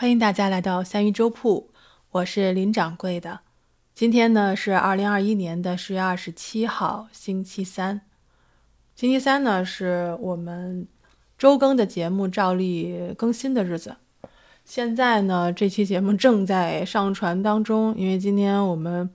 [0.00, 1.68] 欢迎大家来到三鱼粥铺，
[2.10, 3.40] 我是林掌柜的。
[3.94, 8.00] 今天呢是二零二一年的十月二十七号，星期三。
[8.96, 10.88] 星期三呢是我们
[11.36, 13.96] 周更的节目照例更新的日子。
[14.64, 19.10] 现在呢这期节目正在上传当中，因为今天我们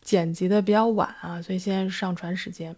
[0.00, 2.76] 剪辑的比较晚啊，所以现在是上传时间。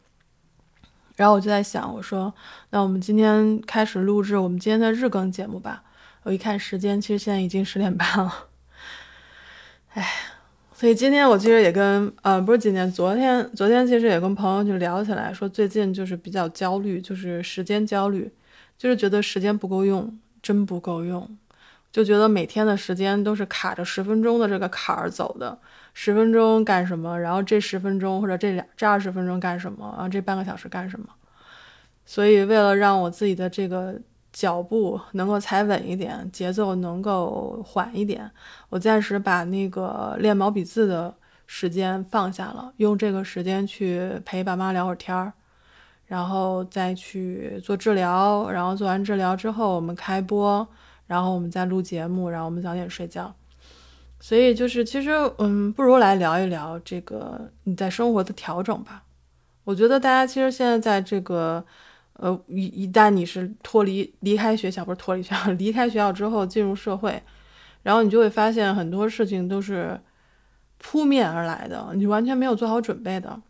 [1.16, 2.32] 然后我就在想，我说
[2.70, 5.84] 那我们今天开始录制我们今天的日更节目吧。
[6.25, 8.46] 我一看时间，其实现在已经十点半了，
[9.94, 10.08] 哎，
[10.72, 18.30] 所以今天我其实也跟呃，不是今天，昨天，昨天其实也跟朋友就聊起来，说最近就是比较焦虑，就是时间焦虑，
[18.79, 21.29] 就是觉得时间不够用，真不够用，
[21.90, 25.58] 就觉得每天的时间都是卡着十分钟的这个坎儿走的，
[25.93, 31.07] 十分钟干什么，然后这十分钟或者这两这二十分钟干什么，然后这半个小时干什么，
[32.06, 34.00] 所以为了让我自己的这个。
[34.33, 38.31] 脚步能够踩稳一点，节奏能够缓一点。
[38.70, 41.14] 我暂时把那个练毛笔字的
[41.47, 45.34] 时间放下了，用这个时间去陪爸妈聊会儿天儿，
[46.06, 48.48] 然后再去做治疗。
[48.50, 50.67] 然后做完治疗之后，我们开播，
[51.06, 53.34] 然后我们再录节目，然后我们早点睡觉。
[54.19, 59.02] 所以就是，其实嗯，不如来聊一聊这个你在生活的调整吧。
[59.64, 61.67] 我觉得大家其实现在在这个。
[62.14, 67.20] 呃，一一旦你是脱离离开学校，不是脱离学校， 离开学校之后进入社会，
[67.82, 69.98] 然后你就会发现很多事情都是
[70.78, 73.40] 扑面而来的，你完全没有做好准备的。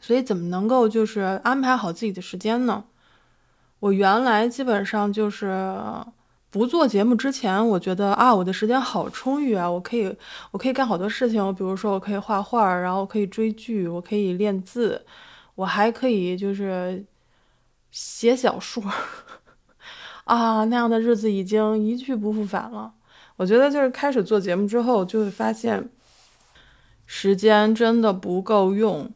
[0.00, 2.84] 所以怎么能够就是安排好自己的时间呢？
[3.80, 5.76] 我原来基本上就是
[6.50, 10.14] 不做节目之前，我觉得啊，我的时间好充裕啊，我可以
[10.50, 15.04] 我可以干好多事情，我比如说我可以画画，然后可以追剧，我可以练字，
[15.54, 17.04] 我还可以就是。
[17.90, 18.82] 写小说
[20.24, 22.92] 啊，那样的日子已经一去不复返了。
[23.36, 25.88] 我觉得就是开始做节目之后，就会发现
[27.06, 29.10] 时间真的不够用。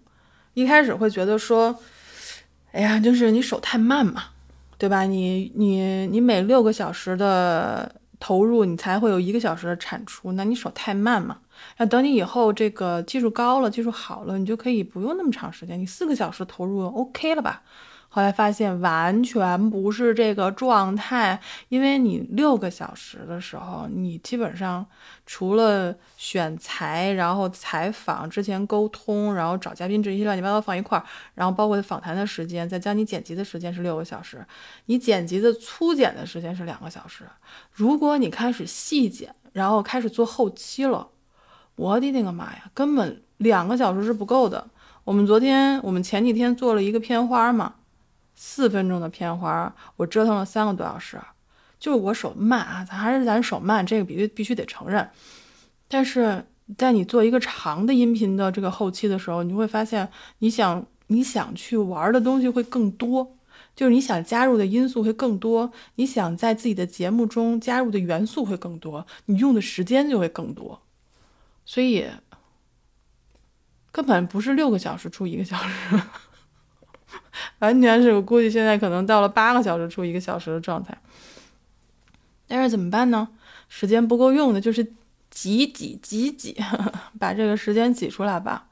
[0.55, 1.77] 一开始会觉得说，
[2.73, 4.25] 哎呀，就是你手太慢嘛，
[4.79, 5.03] 对吧？
[5.03, 11.39] 你你你每六个小时的投入，你才会有一个小时的产出，那你手太慢嘛。
[11.79, 17.63] 那等你以后这个技术高了，技术好了，你就可以不用那么长时间，你四个小时投入 OK 了吧？
[18.15, 21.41] 后来发现完全不是这个状态，
[21.71, 24.87] 因为你六个小时的时候，你基本上
[25.25, 34.45] 除了选材，然后采访之前沟通，然后找嘉宾这些乱七八糟放一块儿，然后包括访谈的时间，再加你剪辑的时间是六个小时，
[34.85, 37.25] 你剪辑的粗剪的时间是两个小时。
[37.73, 41.09] 如果你开始细剪，然后开始做后期了，
[41.77, 44.69] 我的那个妈呀，根本两个小时是不够的。
[45.05, 47.77] 我们昨天，我们前几天做了一个片花嘛。
[48.45, 51.17] 四分钟的片花，我折腾了三个多小时，
[51.79, 55.09] 就我手慢啊，咱还是咱手慢，这个必须必须得承认。
[55.87, 56.45] 但是
[56.77, 63.37] 在你做一个长的音频的这个后期的时候，你会发现，你想你想去玩的东西会更多，
[63.77, 70.83] 就是你想加入的因素会更多，你想在自己的节目中加入的元素会更多，你用的时间就会更多，
[71.65, 72.09] 所以
[73.93, 76.01] 根本不是六个小时出一个小时。
[77.61, 80.97] 完全是我估计现在可能到了八个小时出一个小时的状态，
[82.47, 83.29] 但是怎么办呢？
[83.69, 84.93] 时间不够用的，就是
[85.31, 86.57] 挤挤挤挤，
[87.19, 88.67] 把这个时间挤出来吧。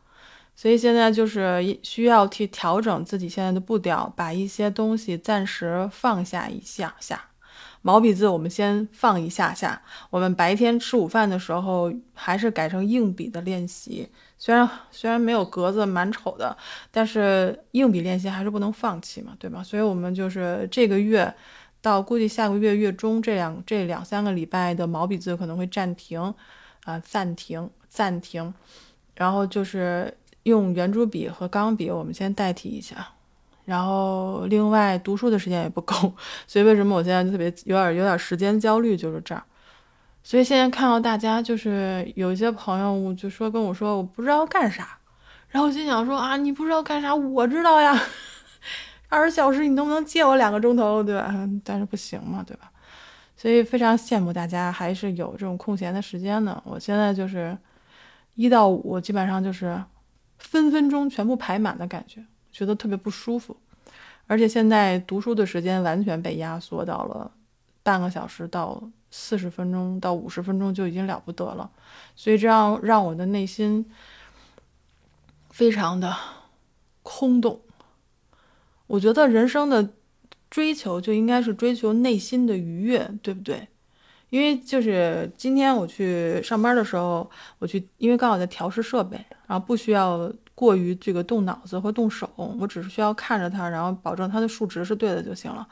[0.55, 7.30] 所以现在就是需要去调整自己现在的步调，把一些东西暂时放下一下下。
[7.83, 9.81] 毛笔字我们先放一下下，
[10.11, 14.09] 我们白天吃午饭的时候还是改成硬笔的练习。
[14.37, 16.57] 虽然虽然没有格子蛮丑的，
[16.91, 19.63] 但是硬笔练习还是不能放弃嘛，对吧？
[19.63, 21.35] 所以我们就是这个月
[21.81, 26.35] 到估计下个月月中这两这两三个礼拜的毛笔字可能会暂停
[26.85, 28.53] 啊，暂停暂停，
[29.15, 33.15] 然后就是用圆珠笔和钢笔，我们先代替一下。
[33.71, 35.95] 然后，另外读书的时间也不够，
[36.45, 39.41] 所以为什么我现在特别有点有点时间焦虑，就是这儿。
[40.25, 44.99] 所以现在看到大家就是有一些朋友就说跟我说我不知道干啥，
[45.51, 47.97] 然后我心想说啊，你不知道干啥，我知道呀，
[49.09, 51.33] 二十小时你能不能借我两个钟头，对吧？
[51.63, 52.73] 但是不行嘛，对吧？
[53.37, 56.61] 所以非常羡慕大家还是有这种空闲的时间的。
[56.67, 57.57] 我现在就是
[58.35, 59.81] 一到五基本上就是
[60.39, 62.23] 分分钟全部排满的感觉。
[62.53, 63.57] 觉得特别不舒服，
[64.27, 67.31] 而且现在读书的时间完全被压缩到了
[67.83, 71.71] 半个小时到四十分钟到五十分钟就已经了不得了，
[72.15, 73.85] 所以这样让我的内心
[75.51, 76.17] 非常的
[77.03, 77.61] 空洞。
[78.87, 79.91] 我觉得人生的
[80.49, 83.69] 追求就应该是追求内心的愉悦，对不对？
[84.31, 89.17] 因为就是今天我去上班的时候，我去，因为刚好在调试设备，
[89.49, 92.29] 然后不需要过于这个动脑子或动手，
[92.61, 95.67] 我只是需要看着它，然后保证它的数值是对的就行了。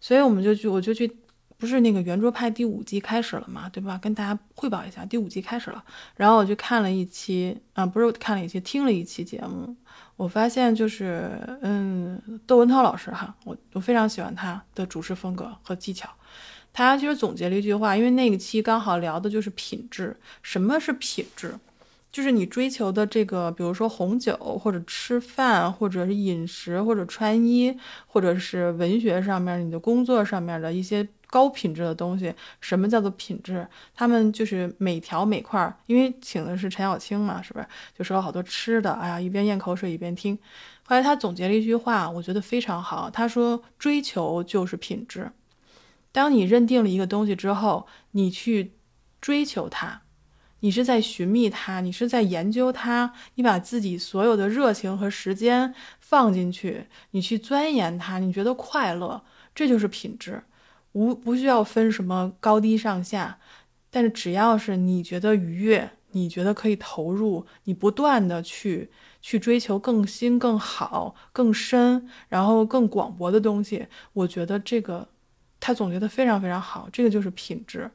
[0.00, 1.08] 所以我们就去，我就去，
[1.56, 3.96] 不是那个圆桌派第五季开始了嘛，对吧？
[4.02, 5.84] 跟大家汇报一下，第五季开始了。
[6.16, 9.76] 然后我就看了一期，啊，不是看了一期，听了一期节目。
[10.16, 11.30] 我发现就是，
[11.62, 16.10] 嗯，窦文涛老师哈，我我非常喜欢他的主持风格和技巧。
[16.72, 20.18] 他其实总结了一句话，因为那个期刚好聊的就是品质。
[20.42, 21.54] 什么是品质？
[22.12, 27.76] 就是你追求的这个，比如说红酒，或者吃饭，或者是饮食，或者穿衣，
[28.06, 32.34] 或者是文学上面，你的工作上面的一些高品质的东西。
[32.60, 33.66] 什么叫做品质？
[33.94, 37.66] 他们就是每条每块，因为请的是陈小青嘛，是不是？
[37.96, 40.36] 就说了好多吃的，哎呀，一边咽口水一边听。
[40.82, 43.08] 后来他总结了一句话，我觉得非常好。
[43.08, 45.30] 他说：“追求就是品质。
[46.10, 48.72] 当你认定了一个东西之后，你去
[49.20, 50.02] 追求它。”
[50.60, 59.22] 你是在寻觅它，你是在研究它，你把自己所有的热情和时间放进去，你去钻研它，你觉得快乐，
[59.54, 60.42] 这就是品质，
[60.92, 63.38] 无不需要分什么高低上下，
[63.90, 68.90] 但是只要是你觉得愉悦，你觉得可以投入，你不断的去
[69.22, 75.08] 去追求更新、更好、更深，然后更广博的东西，我觉得这个
[75.60, 77.88] 他总结的非常非常好，这个就是品质。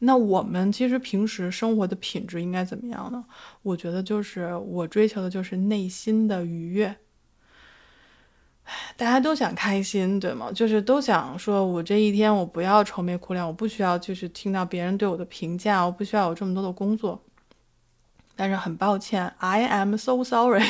[0.00, 3.24] 那我们其实平时生活的品质应该怎么样呢？
[3.62, 6.96] 我觉得就是我追求的就是内心的愉悦。
[8.96, 10.50] 大家都想开心，对吗？
[10.52, 17.22] 就是都想说，我这一天我不要愁眉苦脸，我不需要就是听到别人对我的评价，我不需要有这么多的工作。
[18.34, 20.64] 但是很抱歉，I am so sorry，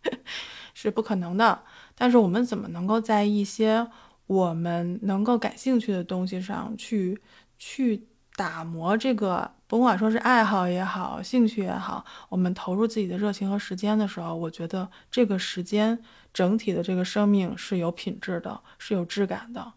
[0.74, 1.62] 是不可能的。
[1.94, 3.86] 但是我们怎么能够在一些
[4.30, 7.20] 我们能够感兴趣的东西上去
[7.58, 8.06] 去？
[8.36, 15.98] 打磨这个，甭管说是爱好也好，兴趣也好，我们投入自己的热情和时间的时候，我觉得这个时间
[16.32, 19.70] 整体的这个生命是有品质的，是有质感的。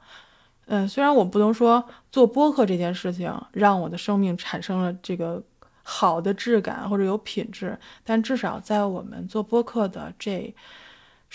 [0.68, 5.44] 嗯，虽然我不能说做播客这件事情让我的生命产生了这个
[5.82, 10.56] 好的质感或者有品质，但至少在我们做播客的这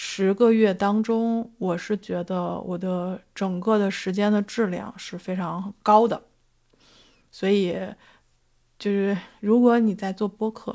[0.01, 6.23] 十个月当中，我是觉得我的整个的时间的质量是非常高的。
[7.33, 7.77] 所以，
[8.79, 10.73] 就是如果你在做播客，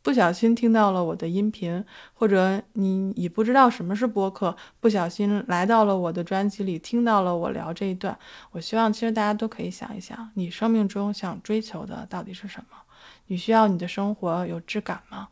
[0.00, 8.18] 不小心听到了我的音频，或者你你不知道什么是播客，不小心来到了我的专辑里，听到了我聊这一段，
[8.52, 12.78] 我希望其实大家都可以想一想，你生命中想追求的到底是什么？
[13.26, 15.28] 你需要你的生活有质感吗？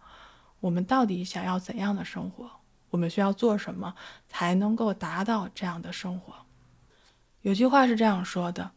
[0.61, 2.51] 我们到底想要怎样的生活？
[2.95, 3.93] 我们需要做什么
[4.29, 6.33] 才能够达到这样的生活？
[7.43, 8.71] 有句话是这样说的。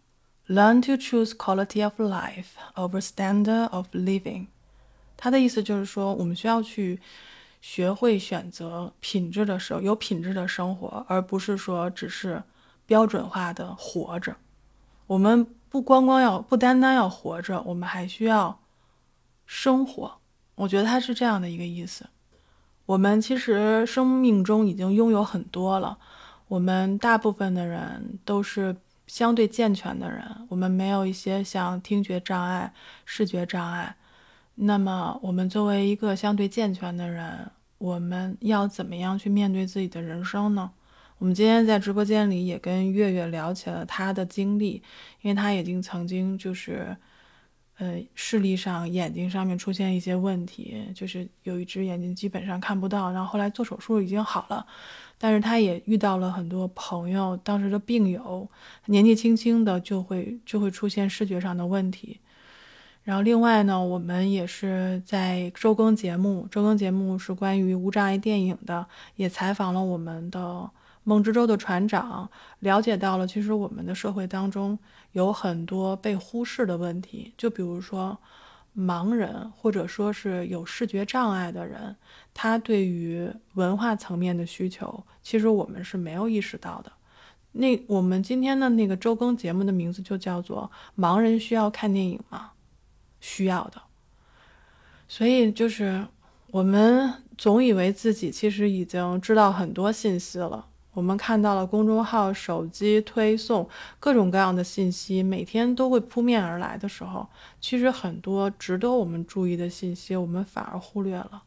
[0.47, 4.47] Learn to choose quality of life over standard of living。
[5.15, 6.99] 他的意思就是说，我们需要去
[7.61, 12.41] 学会选择品质的时候，有品质的生活，而不是说只是
[12.87, 14.35] 标准化的活着。
[15.05, 18.59] 我们不光光要，不单单要活着，我们还需要
[19.45, 20.17] 生活。
[20.55, 22.09] 我觉得他是这样的一个意思。
[22.87, 25.99] 我们其实生命中已经拥有很多了，
[26.47, 28.75] 我们大部分的人都是。
[29.07, 32.73] 相对健全的人，我们没有一些像听觉障碍、
[33.05, 33.95] 视觉障碍。
[34.55, 40.71] 那么，我们作为一个相对健全的人，我们要怎么样去面对自己的人生呢？
[41.19, 44.83] 我们今天在直播间里也跟月月聊起了他的经历，
[45.21, 46.97] 因为他已经曾经就是，
[47.77, 54.65] 呃，视力上眼睛上面出现一些问题，就是有一只眼睛基本上看不到，然后后来做手术已经好了。
[55.19, 58.47] 但是他也遇到了很多朋友，当时的病友，
[58.85, 62.19] 年纪轻轻的就会就会出现视觉上的问题。
[63.03, 70.69] 然后另外呢，我们也是在周更节目，周更节目是关于无障碍电影的，也采访了我们的
[71.07, 74.77] 梦之舟的船长，了解到了其实我们的社会当中
[75.13, 78.17] 有很多被忽视的问题，就比如说。
[78.79, 81.95] 盲人或者说是有视觉障碍的人，
[82.31, 86.91] 他对于文化层面的需求，其实我们是没有意识到的。
[87.53, 90.69] 那我们今天的那个周更节目的名字就叫做
[91.01, 92.51] 《盲人需要看电影吗？
[93.19, 93.81] 需要的。
[95.07, 96.05] 所以就是
[96.51, 100.67] 我们总以为自己其实已经知道很多信息了。
[100.97, 107.27] 我们看到了公众号、手机推送各种各样的信息，每天都会扑面而来的时候，
[107.61, 111.43] 其实很多值得我们注意的信息，我们反而忽略了。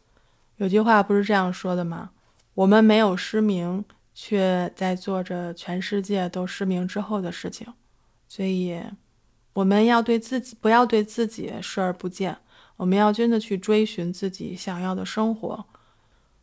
[0.59, 2.11] 有句话不是这样说的吗？
[2.55, 7.67] 我们没有失明，却在做着全世界都失明之后的事情。
[8.29, 8.81] 所以，
[9.55, 12.37] 我们要对自己不要对自己视而不见，
[12.77, 15.67] 我们要真的去追寻自己想要的生活。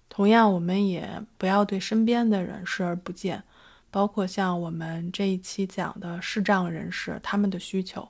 [0.09, 3.43] 同样，我们也不要对身边的人视而不见，
[3.91, 8.07] 包括像我们这一期讲的视障人士他们的需求。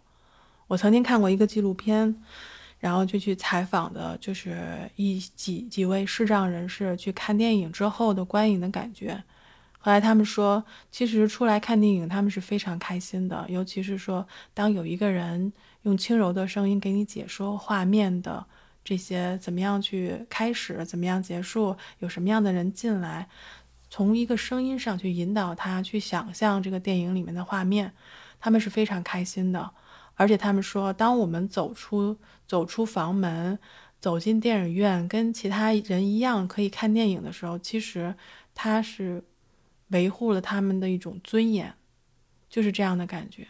[0.67, 2.15] 我曾经看过一个纪录片，
[2.79, 9.23] 然后就去采访的，就是一几几位视障人士去看电影之后的观影的感觉。
[9.79, 13.45] 后来他们说，其实出来看电影，他们是非常开心的。
[13.47, 18.45] 尤其是说，当有一个人用轻柔的声音给你解说画面的
[18.87, 23.27] 这些怎么样去开始，怎么样结束，有什么样的人进来，
[23.89, 27.91] 从一个声音上去引导他去想象这个电影里面的画面，
[28.39, 29.71] 他们是非常开心的。
[30.15, 32.15] 而且他们说，当我们走出
[32.47, 33.59] 走出房门，
[33.99, 38.15] 走进电影院，跟其他人一样可以看电影的时候，其实
[38.55, 39.23] 他是。
[39.91, 41.73] 维护了他们的一种尊严，
[42.49, 43.47] 就是这样的感觉。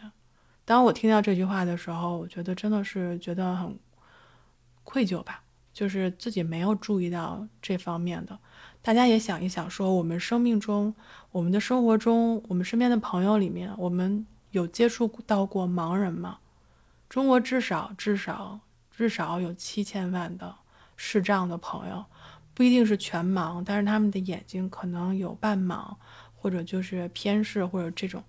[0.64, 3.76] 当我听到这句话的时候，我觉得真的是觉得很
[4.88, 5.42] 愧疚吧，
[5.74, 8.38] 就是自己没有注意到这方面的。
[8.80, 10.94] 大家也想一想，说我们生命中、
[11.30, 16.38] 我们的生活中、我们身边的朋友里面，我们有接触到过盲人吗？
[17.10, 20.54] 中国至少至少至少有七千万的
[20.96, 22.06] 视障的朋友，
[22.54, 25.96] 不一定是全盲，但是他们的眼睛可能有半盲。
[26.40, 28.22] 或者就是偏视，或者这种，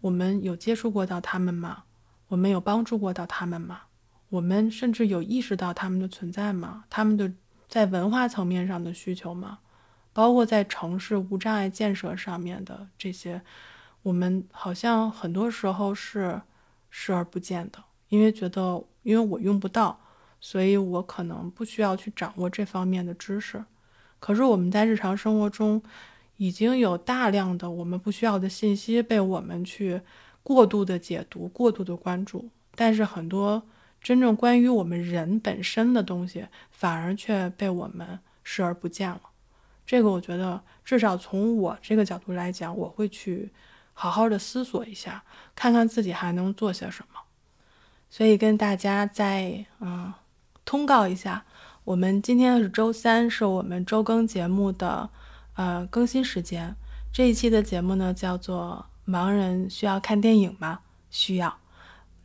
[0.00, 1.84] 我们有接触过到他们吗？
[2.26, 3.82] 我们有帮助过到他们吗？
[4.28, 6.84] 我们甚至有意识到他们的存在吗？
[6.88, 7.32] 他们的
[7.68, 9.58] 在文化层面上的需求吗？
[10.12, 13.40] 包括在城市无障碍建设上面的这些，
[14.02, 16.40] 我们好像很多时候是
[16.90, 19.98] 视而不见的，因为觉得因为我用不到，
[20.40, 23.64] 所以我可能不需要去掌握这方面的知识。
[24.18, 25.82] 可是我们在日常生活中。
[26.40, 30.00] 已经有大量的我们不需要的信息被我们去
[30.44, 33.60] 过度的解读、过度的关注，但是很多
[34.00, 39.20] 真正关于我们人本身的东西，反而却被我们视而不见了。
[39.86, 43.50] 这个我觉得，至少从我这个角度来讲，我会去
[43.94, 45.22] 好好的思索一下，
[45.54, 47.20] 看看自己还能做些什么。
[48.10, 50.12] 所以跟大家再嗯
[50.64, 51.44] 通告一下，
[51.84, 55.10] 我们今天是周三，是我们周更节目的。
[55.54, 56.76] 呃，更新时间
[57.12, 60.78] 这一期的节目呢，叫做《盲人需要看电影吗？
[61.10, 61.48] 需要》，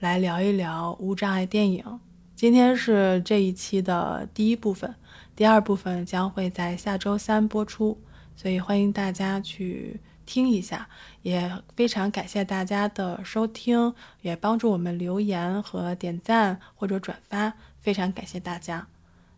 [0.04, 2.02] 来聊一聊无障碍电影。
[2.36, 4.94] 今天是这一期的第一部分，
[5.34, 7.98] 第二部分将会在下周三播出，
[8.36, 10.90] 所以欢迎大家去听一下。
[11.22, 18.86] 也非常感谢大家的收听，也帮助我们留言和点赞或者转发，非常感谢大家。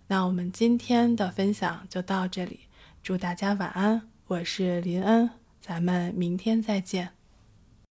[0.08, 2.62] 那我们今天的分享就到这里。
[3.04, 5.30] 祝大家晚安，我是林恩，
[5.62, 7.12] 咱们明天再见。